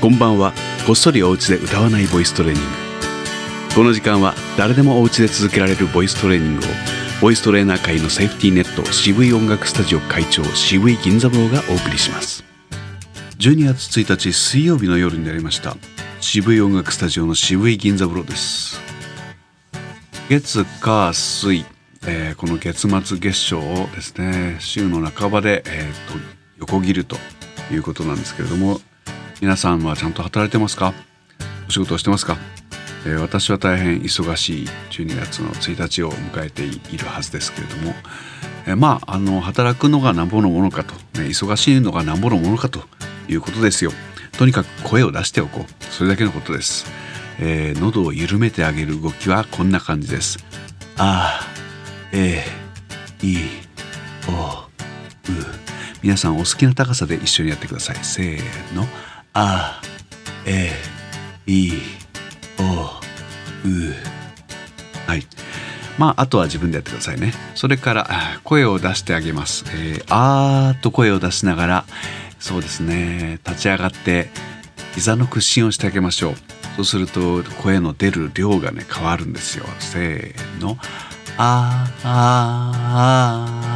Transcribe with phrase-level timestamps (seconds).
[0.00, 0.52] こんばんは。
[0.86, 3.74] こっそりお家で歌わないボイストレーニング。
[3.74, 6.68] この時間は誰でもお家で続けられるボイストレーニングを
[7.20, 12.44] ボイストレーナー界のセーフティーネット渋い音楽スタジオ会長渋い銀座坊がお送りします。
[13.40, 15.76] 12月1日水曜日の夜になりました。
[16.20, 18.80] 渋い音楽スタジオの渋い銀座風呂です。
[20.28, 21.66] 月火水、
[22.06, 26.18] えー、この月末月賞をですね週の半ばで、えーと、
[26.58, 27.16] 横切ると
[27.72, 28.80] いうことなんですけれども
[29.40, 30.92] 皆さんはちゃんと働いてますか？
[31.68, 32.36] お仕事をしてますか、
[33.06, 37.94] えー、私は大変忙しい12月の1日を迎えているはずですけれども、
[38.66, 42.80] えー、まああの働くのがなんぼのものかと、ね、忙しいのがなんぼのものかと
[43.28, 43.92] いうことですよ。
[44.38, 45.84] とにかく声を出しておこう。
[45.84, 46.86] それだけのことです、
[47.38, 50.38] えー、喉を緩めてあげる動きはこんな感じです。
[50.96, 51.40] あ
[52.12, 52.42] え
[53.22, 53.36] い
[54.28, 54.68] おう
[56.02, 57.96] 皆さんお好きな高さで一緒にやってください。
[58.02, 58.86] せーの。
[59.40, 59.80] あ
[60.46, 60.72] え
[61.46, 61.70] い
[62.58, 62.66] おう
[65.06, 65.24] はい。
[65.96, 67.32] まああとは自分でやってくださいね。
[67.54, 68.10] それから
[68.42, 71.84] 声を出してあげます、えー、あーと声を出しながら
[72.40, 74.28] そうですね立ち上がって
[74.96, 76.34] 膝の屈伸をしてあげましょう。
[76.74, 79.66] そうすると声の出る量がね変わるんですよ。
[79.78, 80.78] せーの。
[81.36, 82.78] あーあー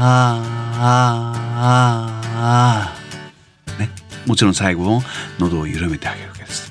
[0.00, 2.99] あーあーあー。
[2.99, 2.99] ね
[4.26, 5.02] もちろん最後も
[5.38, 6.70] 喉を緩めてあげるわけです、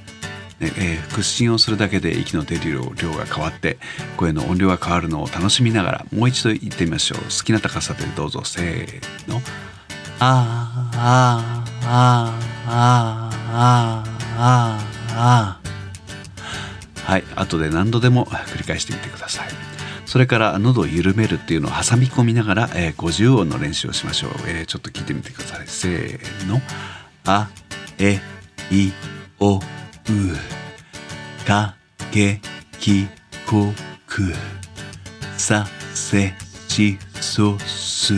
[0.60, 3.78] ねえー、屈伸をするだけで息の出る量が変わって
[4.18, 7.20] 声の音量が変わるのを楽しみながらもう一度言ってみましょう。
[7.24, 8.44] 好きな高さでどうぞ。
[8.44, 9.42] せーの。
[10.22, 11.90] あーあー
[12.68, 14.04] ああ
[14.36, 14.80] あ
[15.16, 15.60] あ
[17.06, 19.48] あはい後で何度でも繰り返してみてください。
[20.06, 25.68] それから喉を緩めるっていうのを挟み込みながら、えー、50音の練習をしましょう、えー、ちょっと聞いてみてください。
[25.68, 26.60] せーの
[27.32, 27.48] あ
[28.00, 28.20] え
[28.72, 28.92] い
[29.40, 29.62] おう。
[31.46, 31.76] か
[32.12, 32.42] け
[32.80, 33.06] き
[33.46, 33.72] こ
[34.08, 34.34] く。
[35.38, 35.64] さ
[35.94, 36.34] せ
[36.68, 38.16] しそす。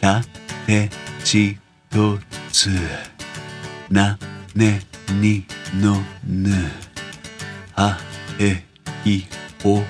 [0.00, 0.20] た
[0.66, 0.90] て
[1.22, 1.58] ち
[1.88, 2.18] と
[2.50, 2.70] つ。
[3.88, 4.18] な
[4.56, 4.80] ね
[5.20, 5.46] に
[5.80, 5.94] の
[6.26, 6.50] ぬ。
[7.76, 7.96] あ
[8.40, 8.64] え
[9.08, 9.26] い
[9.64, 9.82] おう。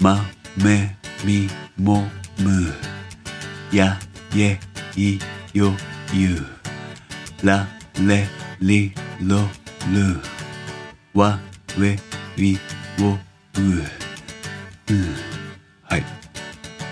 [0.00, 0.24] ま
[0.56, 2.06] めみも
[2.38, 2.72] む。
[3.70, 3.98] や
[4.34, 4.58] ye
[4.96, 5.18] い
[5.52, 5.72] よ
[6.14, 6.36] ゆ
[7.42, 7.66] ら
[8.06, 8.26] れ
[8.60, 8.92] り
[9.22, 9.38] ろ
[9.90, 10.20] る
[11.14, 11.38] わ
[11.78, 11.96] れ
[12.36, 12.58] り
[13.00, 13.18] おう
[13.58, 15.14] うん
[15.84, 16.04] はい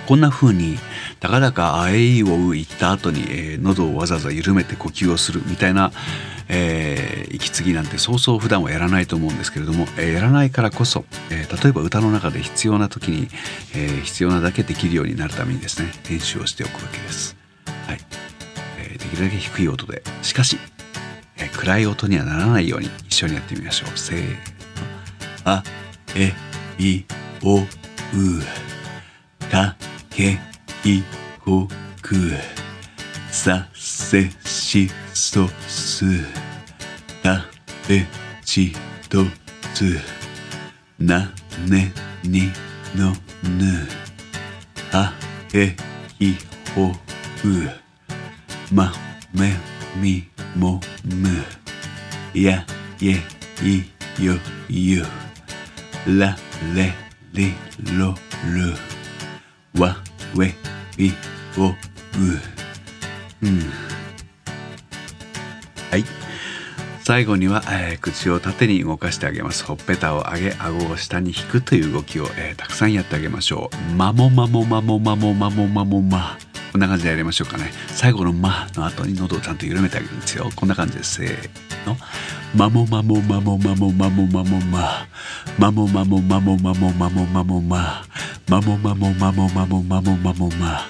[0.06, 0.78] こんな風に
[1.20, 5.92] たかだかあえいをう言った後に、えー、喉をわざわざ緩めて呼吸をするみたいな、
[6.48, 13.28] えー、息継ぎなんてそうそう普段はやらないと思うんですけれども、えー、やらないからこそ、えー、例えば歌の中で必要な時に、
[13.74, 17.39] えー、必要なだけできるようになるためにですね練習をしておくわけです。
[19.10, 20.56] できるだけ低い音でしかし、
[21.36, 23.98] え、暗い音にはならないように一緒にやってみましょう。
[23.98, 24.36] せーの
[25.44, 25.64] あ
[26.14, 26.32] え
[26.78, 27.04] い
[27.42, 27.66] おう
[29.50, 29.76] か
[30.10, 30.38] け
[30.84, 31.02] い
[31.44, 31.66] こ
[32.02, 32.14] く
[33.30, 36.04] させしそす
[37.22, 37.44] た
[37.86, 38.06] て
[38.44, 38.72] ち
[39.08, 39.24] と
[39.74, 39.98] つ
[40.98, 41.32] な
[41.68, 41.92] ね
[42.22, 42.52] に
[42.94, 43.12] の
[43.58, 43.88] ぬ
[44.92, 45.14] あ
[45.54, 45.74] え
[46.18, 46.34] い
[46.74, 46.92] ほ
[47.44, 47.79] う
[48.72, 48.92] ま
[49.32, 49.52] め
[49.96, 51.28] みもむ
[52.34, 52.64] や
[53.00, 53.16] ye
[53.62, 54.34] いよ
[54.68, 55.02] ゆ
[56.06, 56.36] ら
[56.74, 56.92] れ
[57.32, 57.52] り
[57.98, 58.14] ろ
[58.46, 59.96] るわ
[60.36, 60.54] we
[60.98, 61.12] i
[61.58, 61.74] o u
[63.42, 63.60] うん
[65.90, 66.04] はい
[67.02, 69.64] 最後には、えー、口を縦に動かしてあげます。
[69.64, 73.94] ほっぺたを上げ顎を下に引くという動きを、えー、たくさんやってあげましょう。
[73.96, 76.38] まもまもまもまもまもまもま。
[76.72, 77.72] こんな感じでやりましょうかね。
[77.88, 80.50] 最後の「ま」の後に喉をちゃんと緩めてあげるんですよ。
[80.54, 81.96] こんな感じですせーの
[82.54, 85.06] まもまもまもまもまもまもま
[85.58, 88.02] まもまもまもまもまもまもま
[88.48, 90.84] まもまもまもまもまもまもま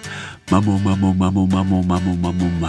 [0.51, 2.69] まもまもまもまもまもまもま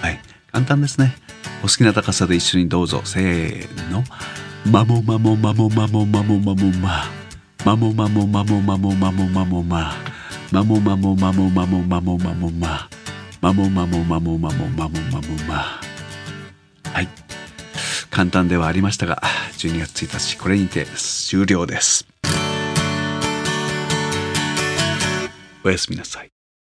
[0.00, 0.20] はい。
[0.52, 1.16] 簡単ですね。
[1.62, 3.02] お好きな高さで一緒にどうぞ。
[3.04, 4.04] せーの
[4.70, 7.10] まもまもまもまもまもまもま
[7.64, 10.05] まもまもまもまもまもまもま
[10.52, 12.88] まもまもまもまもまもまもま
[13.40, 15.80] まもまもまもまもまもまもま
[16.92, 17.08] はい。
[18.10, 19.20] 簡単ではありましたが
[19.58, 22.06] 12月1日これにて終了です。
[25.64, 26.35] おやすみなさい。